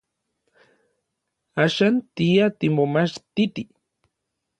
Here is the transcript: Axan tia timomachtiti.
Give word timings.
Axan 1.63 1.93
tia 2.15 2.45
timomachtiti. 2.59 3.63